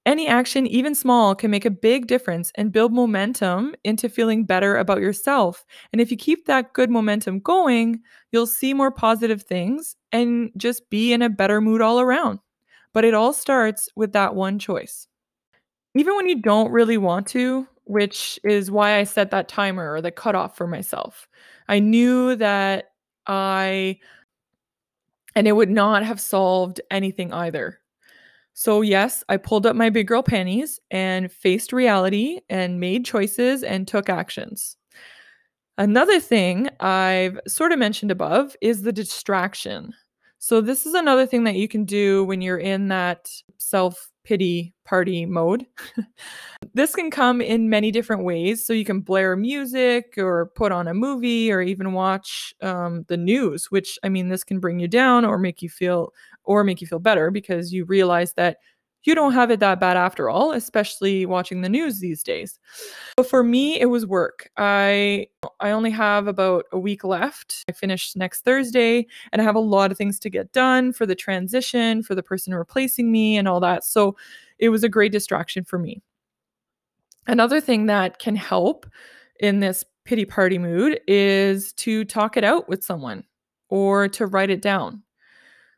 Any 0.05 0.27
action, 0.27 0.67
even 0.67 0.93
small, 0.93 1.35
can 1.35 1.51
make 1.51 1.63
a 1.63 1.71
big 1.71 2.07
difference 2.07 2.51
and 2.55 2.73
build 2.73 2.91
momentum 2.91 3.75
into 3.85 4.09
feeling 4.09 4.43
better 4.43 4.75
about 4.75 4.99
yourself. 4.99 5.63
And 5.93 6.01
if 6.01 6.11
you 6.11 6.17
keep 6.17 6.47
that 6.47 6.73
good 6.73 6.89
momentum 6.89 7.39
going, 7.39 8.01
you'll 8.33 8.45
see 8.45 8.73
more 8.73 8.91
positive 8.91 9.43
things 9.43 9.95
and 10.11 10.51
just 10.57 10.89
be 10.89 11.13
in 11.13 11.21
a 11.21 11.29
better 11.29 11.61
mood 11.61 11.79
all 11.79 12.01
around. 12.01 12.39
But 12.93 13.05
it 13.05 13.13
all 13.13 13.31
starts 13.31 13.87
with 13.95 14.11
that 14.11 14.35
one 14.35 14.59
choice. 14.59 15.07
Even 15.95 16.13
when 16.17 16.27
you 16.27 16.41
don't 16.41 16.73
really 16.73 16.97
want 16.97 17.25
to, 17.27 17.69
which 17.89 18.39
is 18.43 18.69
why 18.69 18.97
I 18.97 19.03
set 19.03 19.31
that 19.31 19.47
timer 19.47 19.91
or 19.91 19.99
the 19.99 20.11
cutoff 20.11 20.55
for 20.55 20.67
myself. 20.67 21.27
I 21.67 21.79
knew 21.79 22.35
that 22.35 22.91
I, 23.25 23.97
and 25.35 25.47
it 25.47 25.53
would 25.53 25.71
not 25.71 26.03
have 26.03 26.21
solved 26.21 26.79
anything 26.91 27.33
either. 27.33 27.79
So, 28.53 28.81
yes, 28.81 29.23
I 29.27 29.37
pulled 29.37 29.65
up 29.65 29.75
my 29.75 29.89
big 29.89 30.05
girl 30.05 30.21
panties 30.21 30.79
and 30.91 31.31
faced 31.31 31.73
reality 31.73 32.41
and 32.47 32.79
made 32.79 33.05
choices 33.05 33.63
and 33.63 33.87
took 33.87 34.07
actions. 34.07 34.77
Another 35.79 36.19
thing 36.19 36.69
I've 36.79 37.39
sort 37.47 37.71
of 37.71 37.79
mentioned 37.79 38.11
above 38.11 38.55
is 38.61 38.83
the 38.83 38.93
distraction. 38.93 39.95
So, 40.41 40.61
this 40.61 40.85
is 40.85 40.93
another 40.93 41.25
thing 41.25 41.43
that 41.43 41.55
you 41.55 41.67
can 41.67 41.83
do 41.83 42.23
when 42.23 42.41
you're 42.41 42.57
in 42.57 42.87
that 42.87 43.29
self 43.57 44.09
pity 44.23 44.73
party 44.85 45.25
mode. 45.25 45.65
this 46.73 46.95
can 46.95 47.11
come 47.11 47.41
in 47.41 47.69
many 47.69 47.91
different 47.91 48.23
ways. 48.23 48.65
So, 48.65 48.71
you 48.71 48.85
can 48.85 49.01
blare 49.01 49.35
music 49.35 50.13
or 50.17 50.45
put 50.55 50.71
on 50.71 50.87
a 50.87 50.93
movie 50.93 51.51
or 51.51 51.61
even 51.61 51.91
watch 51.91 52.53
um, 52.61 53.03
the 53.09 53.17
news, 53.17 53.69
which 53.69 53.99
I 54.01 54.07
mean, 54.07 54.29
this 54.29 54.45
can 54.45 54.61
bring 54.61 54.79
you 54.79 54.87
down 54.87 55.25
or 55.25 55.37
make 55.37 55.61
you 55.61 55.67
feel 55.67 56.13
or 56.45 56.63
make 56.63 56.79
you 56.79 56.87
feel 56.87 56.99
better 56.99 57.31
because 57.31 57.73
you 57.73 57.83
realize 57.83 58.33
that 58.33 58.57
you 59.03 59.15
don't 59.15 59.33
have 59.33 59.49
it 59.51 59.59
that 59.61 59.79
bad 59.79 59.97
after 59.97 60.29
all, 60.29 60.51
especially 60.51 61.25
watching 61.25 61.61
the 61.61 61.69
news 61.69 61.99
these 61.99 62.21
days. 62.21 62.59
But 63.15 63.29
for 63.29 63.43
me, 63.43 63.79
it 63.79 63.87
was 63.87 64.05
work. 64.05 64.49
I 64.57 65.27
I 65.59 65.71
only 65.71 65.91
have 65.91 66.27
about 66.27 66.65
a 66.71 66.79
week 66.79 67.03
left. 67.03 67.63
I 67.69 67.71
finish 67.71 68.15
next 68.15 68.41
Thursday 68.41 69.07
and 69.31 69.41
I 69.41 69.45
have 69.45 69.55
a 69.55 69.59
lot 69.59 69.91
of 69.91 69.97
things 69.97 70.19
to 70.19 70.29
get 70.29 70.51
done 70.51 70.91
for 70.91 71.05
the 71.05 71.15
transition, 71.15 72.03
for 72.03 72.15
the 72.15 72.23
person 72.23 72.53
replacing 72.53 73.11
me 73.11 73.37
and 73.37 73.47
all 73.47 73.59
that. 73.61 73.83
So 73.83 74.15
it 74.57 74.69
was 74.69 74.83
a 74.83 74.89
great 74.89 75.11
distraction 75.11 75.63
for 75.63 75.79
me. 75.79 76.01
Another 77.27 77.61
thing 77.61 77.85
that 77.85 78.19
can 78.19 78.35
help 78.35 78.85
in 79.39 79.59
this 79.59 79.85
pity 80.03 80.25
party 80.25 80.57
mood 80.57 80.99
is 81.07 81.71
to 81.73 82.03
talk 82.03 82.35
it 82.35 82.43
out 82.43 82.67
with 82.67 82.83
someone 82.83 83.23
or 83.69 84.07
to 84.09 84.25
write 84.25 84.49
it 84.49 84.61
down. 84.61 85.03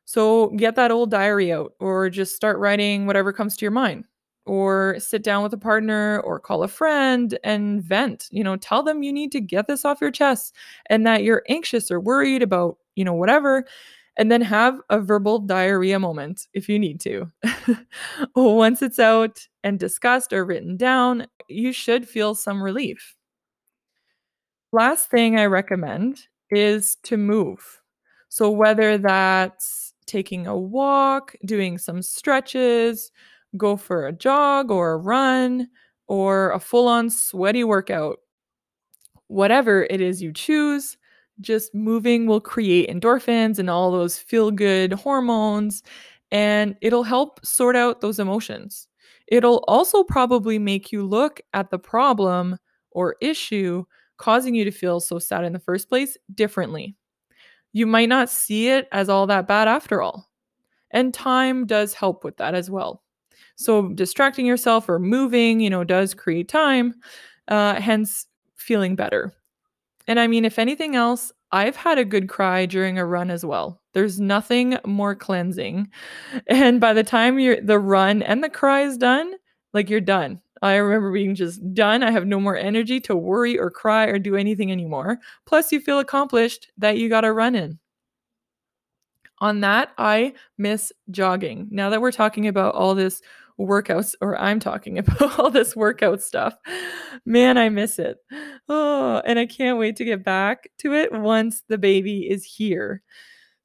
So 0.06 0.50
get 0.50 0.76
that 0.76 0.92
old 0.92 1.12
diary 1.12 1.52
out 1.54 1.74
or 1.80 2.10
just 2.10 2.36
start 2.36 2.58
writing 2.60 3.06
whatever 3.08 3.32
comes 3.34 3.56
to 3.58 3.66
your 3.66 3.72
mind 3.72 4.06
or 4.46 4.96
sit 5.00 5.24
down 5.24 5.44
with 5.44 5.54
a 5.54 5.58
partner 5.58 6.20
or 6.22 6.40
call 6.40 6.64
a 6.64 6.68
friend 6.68 7.38
and 7.44 7.84
vent. 7.84 8.28
You 8.32 8.44
know, 8.44 8.56
tell 8.58 8.84
them 8.84 9.04
you 9.04 9.14
need 9.14 9.32
to 9.34 9.42
get 9.42 9.68
this 9.68 9.86
off 9.86 10.02
your 10.02 10.12
chest 10.12 10.56
and 10.88 11.06
that 11.06 11.24
you're 11.24 11.44
anxious 11.48 11.92
or 11.92 12.00
worried 12.00 12.42
about, 12.44 12.78
you 12.96 13.06
know, 13.06 13.14
whatever. 13.14 13.66
And 14.18 14.30
then 14.30 14.42
have 14.42 14.80
a 14.90 15.00
verbal 15.00 15.40
diarrhea 15.40 15.98
moment 15.98 16.48
if 16.54 16.68
you 16.68 16.78
need 16.78 17.00
to. 17.02 17.32
Once 18.36 18.82
it's 18.82 19.00
out 19.00 19.48
and 19.64 19.80
discussed 19.80 20.34
or 20.34 20.44
written 20.46 20.76
down, 20.76 21.28
you 21.48 21.72
should 21.72 22.08
feel 22.08 22.36
some 22.36 22.62
relief. 22.62 23.16
Last 24.72 25.10
thing 25.10 25.38
I 25.40 25.46
recommend 25.46 26.28
is 26.50 26.96
to 27.04 27.18
move. 27.18 27.82
So, 28.30 28.50
whether 28.50 28.98
that's 28.98 29.91
taking 30.12 30.48
a 30.48 30.58
walk, 30.58 31.36
doing 31.46 31.78
some 31.78 32.02
stretches, 32.02 33.12
go 33.58 33.78
for 33.78 34.08
a 34.08 34.12
jog 34.14 34.72
or 34.72 34.94
a 34.94 34.98
run, 34.98 35.70
or 36.08 36.52
a 36.52 36.60
full 36.60 36.88
on 36.88 37.10
sweaty 37.10 37.64
workout. 37.64 38.20
Whatever 39.28 39.84
it 39.90 40.02
is 40.02 40.22
you 40.22 40.34
choose, 40.34 40.98
just 41.40 41.74
moving 41.74 42.28
will 42.28 42.42
create 42.42 42.90
endorphins 42.90 43.60
and 43.60 43.70
all 43.70 43.92
those 43.92 44.18
feel 44.18 44.52
good 44.52 44.94
hormones, 44.94 45.84
and 46.32 46.76
it'll 46.82 47.04
help 47.04 47.44
sort 47.46 47.76
out 47.76 48.02
those 48.02 48.20
emotions. 48.20 48.88
It'll 49.28 49.64
also 49.68 50.04
probably 50.04 50.60
make 50.60 50.92
you 50.92 51.04
look 51.06 51.40
at 51.54 51.72
the 51.72 51.80
problem 51.80 52.58
or 52.92 53.16
issue 53.22 53.86
causing 54.18 54.54
you 54.54 54.66
to 54.66 54.72
feel 54.72 55.00
so 55.00 55.18
sad 55.18 55.46
in 55.46 55.54
the 55.54 55.60
first 55.60 55.90
place 55.90 56.18
differently 56.36 56.96
you 57.74 57.88
might 57.88 58.10
not 58.10 58.30
see 58.30 58.70
it 58.70 58.88
as 58.92 59.10
all 59.10 59.28
that 59.28 59.48
bad 59.48 59.68
after 59.68 60.02
all. 60.02 60.30
And 60.92 61.14
time 61.14 61.66
does 61.66 61.94
help 61.94 62.24
with 62.24 62.38
that 62.38 62.54
as 62.54 62.70
well. 62.70 63.04
So 63.56 63.90
distracting 63.90 64.46
yourself 64.46 64.90
or 64.90 65.00
moving, 65.00 65.60
you 65.60 65.70
know, 65.70 65.84
does 65.84 66.14
create 66.14 66.50
time, 66.50 66.96
uh, 67.48 67.80
hence 67.80 68.28
feeling 68.56 68.96
better. 68.96 69.34
And 70.08 70.20
I 70.20 70.28
mean, 70.28 70.46
if 70.46 70.60
anything 70.60 70.96
else, 70.96 71.32
I've 71.52 71.76
had 71.76 71.98
a 71.98 72.06
good 72.06 72.30
cry 72.30 72.66
during 72.66 72.98
a 72.98 73.06
run 73.06 73.30
as 73.30 73.46
well. 73.46 73.82
There's 73.94 74.20
nothing 74.20 74.78
more 74.86 75.16
cleansing. 75.16 75.90
And 76.48 76.80
by 76.80 76.94
the 76.94 77.04
time 77.04 77.40
you're 77.40 77.62
the 77.62 77.80
run 77.80 78.22
and 78.22 78.44
the 78.44 78.50
cry 78.50 78.82
is 78.82 78.98
done, 78.98 79.34
like 79.74 79.90
you're 79.90 80.02
done. 80.02 80.42
I 80.62 80.76
remember 80.76 81.12
being 81.12 81.36
just 81.36 81.74
done. 81.74 82.04
I 82.04 82.12
have 82.12 82.28
no 82.28 82.40
more 82.40 82.56
energy 82.56 83.00
to 83.02 83.16
worry 83.16 83.58
or 83.58 83.72
cry 83.72 84.06
or 84.06 84.20
do 84.20 84.36
anything 84.36 84.72
anymore. 84.72 85.20
Plus, 85.46 85.72
you 85.72 85.80
feel 85.80 86.00
accomplished 86.00 86.72
that 86.78 86.98
you 86.98 87.10
got 87.10 87.26
a 87.26 87.34
run 87.34 87.56
in. 87.56 87.80
On 89.40 89.62
that, 89.62 89.92
I 89.98 90.34
miss 90.58 90.92
jogging. 91.10 91.68
Now 91.72 91.90
that 91.90 92.02
we're 92.02 92.12
talking 92.12 92.48
about 92.48 92.76
all 92.76 92.94
this 92.94 93.22
workouts, 93.60 94.14
or 94.22 94.38
I'm 94.38 94.60
talking 94.60 94.98
about 95.00 95.40
all 95.40 95.50
this 95.50 95.76
workout 95.76 96.22
stuff, 96.22 96.56
man, 97.26 97.58
I 97.58 97.70
miss 97.70 97.98
it. 97.98 98.18
Oh, 98.70 99.22
and 99.26 99.40
I 99.40 99.48
can't 99.48 99.80
wait 99.80 99.96
to 99.98 100.06
get 100.06 100.24
back 100.24 100.70
to 100.80 100.94
it 100.94 101.12
once 101.12 101.64
the 101.68 101.80
baby 101.80 102.30
is 102.30 102.46
here. 102.46 103.02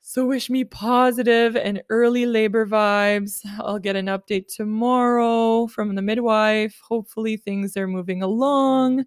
So, 0.09 0.25
wish 0.25 0.49
me 0.49 0.63
positive 0.63 1.57
and 1.57 1.83
early 1.89 2.27
labor 2.27 2.65
vibes. 2.65 3.41
I'll 3.59 3.81
get 3.81 3.97
an 3.97 4.07
update 4.07 4.47
tomorrow 4.47 5.67
from 5.67 5.97
the 5.97 6.01
midwife. 6.01 6.81
Hopefully, 6.89 7.37
things 7.37 7.77
are 7.77 7.89
moving 7.89 8.23
along. 8.23 9.05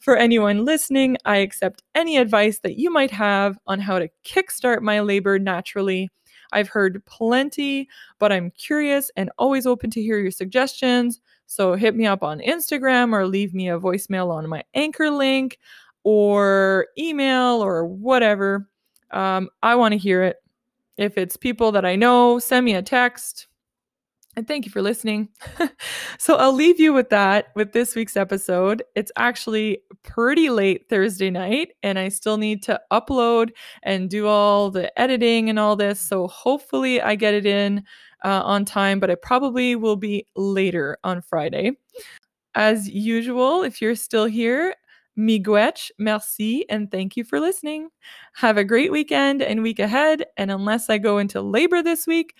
For 0.00 0.16
anyone 0.16 0.64
listening, 0.64 1.16
I 1.24 1.36
accept 1.36 1.84
any 1.94 2.16
advice 2.16 2.58
that 2.64 2.76
you 2.76 2.90
might 2.90 3.12
have 3.12 3.56
on 3.68 3.78
how 3.78 4.00
to 4.00 4.10
kickstart 4.24 4.80
my 4.80 4.98
labor 4.98 5.38
naturally. 5.38 6.10
I've 6.50 6.68
heard 6.68 7.06
plenty, 7.06 7.88
but 8.18 8.32
I'm 8.32 8.50
curious 8.50 9.12
and 9.16 9.30
always 9.38 9.64
open 9.64 9.90
to 9.90 10.02
hear 10.02 10.18
your 10.18 10.32
suggestions. 10.32 11.20
So, 11.46 11.74
hit 11.76 11.94
me 11.94 12.04
up 12.06 12.24
on 12.24 12.40
Instagram 12.40 13.12
or 13.12 13.28
leave 13.28 13.54
me 13.54 13.68
a 13.68 13.78
voicemail 13.78 14.32
on 14.32 14.48
my 14.48 14.64
anchor 14.74 15.08
link 15.08 15.58
or 16.02 16.88
email 16.98 17.62
or 17.62 17.86
whatever 17.86 18.66
um, 19.12 19.48
I 19.62 19.74
want 19.74 19.92
to 19.92 19.98
hear 19.98 20.22
it. 20.22 20.36
If 20.96 21.16
it's 21.16 21.36
people 21.36 21.72
that 21.72 21.84
I 21.84 21.96
know, 21.96 22.38
send 22.38 22.64
me 22.64 22.74
a 22.74 22.82
text. 22.82 23.48
And 24.34 24.48
thank 24.48 24.64
you 24.64 24.72
for 24.72 24.80
listening. 24.80 25.28
so 26.18 26.36
I'll 26.36 26.54
leave 26.54 26.80
you 26.80 26.94
with 26.94 27.10
that 27.10 27.48
with 27.54 27.72
this 27.72 27.94
week's 27.94 28.16
episode. 28.16 28.82
It's 28.94 29.12
actually 29.16 29.82
pretty 30.02 30.48
late 30.48 30.88
Thursday 30.88 31.28
night, 31.28 31.72
and 31.82 31.98
I 31.98 32.08
still 32.08 32.38
need 32.38 32.62
to 32.64 32.80
upload 32.90 33.50
and 33.82 34.08
do 34.08 34.26
all 34.26 34.70
the 34.70 34.98
editing 34.98 35.50
and 35.50 35.58
all 35.58 35.76
this. 35.76 36.00
So 36.00 36.28
hopefully 36.28 37.02
I 37.02 37.14
get 37.14 37.34
it 37.34 37.44
in 37.44 37.84
uh, 38.24 38.42
on 38.42 38.64
time, 38.64 39.00
but 39.00 39.10
it 39.10 39.20
probably 39.20 39.76
will 39.76 39.96
be 39.96 40.26
later 40.34 40.96
on 41.04 41.20
Friday. 41.20 41.72
As 42.54 42.88
usual, 42.88 43.62
if 43.62 43.82
you're 43.82 43.96
still 43.96 44.26
here, 44.26 44.74
Miigwech, 45.18 45.90
merci, 45.98 46.64
and 46.70 46.90
thank 46.90 47.16
you 47.16 47.24
for 47.24 47.38
listening. 47.38 47.88
Have 48.34 48.56
a 48.56 48.64
great 48.64 48.90
weekend 48.90 49.42
and 49.42 49.62
week 49.62 49.78
ahead. 49.78 50.24
And 50.36 50.50
unless 50.50 50.88
I 50.88 50.98
go 50.98 51.18
into 51.18 51.42
labor 51.42 51.82
this 51.82 52.06
week, 52.06 52.34